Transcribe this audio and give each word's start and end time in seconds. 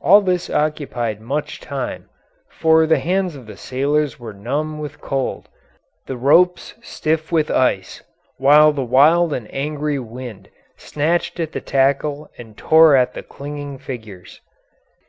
All 0.00 0.20
this 0.20 0.50
occupied 0.50 1.20
much 1.20 1.60
time, 1.60 2.08
for 2.50 2.88
the 2.88 2.98
hands 2.98 3.36
of 3.36 3.46
the 3.46 3.56
sailors 3.56 4.18
were 4.18 4.32
numb 4.34 4.80
with 4.80 5.00
cold, 5.00 5.48
the 6.06 6.16
ropes 6.16 6.74
stiff 6.82 7.30
with 7.30 7.52
ice, 7.52 8.02
while 8.36 8.72
the 8.72 8.82
wild 8.84 9.32
and 9.32 9.46
angry 9.54 10.00
wind 10.00 10.48
snatched 10.76 11.38
at 11.38 11.52
the 11.52 11.60
tackle 11.60 12.28
and 12.36 12.56
tore 12.56 12.96
at 12.96 13.14
the 13.14 13.22
clinging 13.22 13.78
figures. 13.78 14.40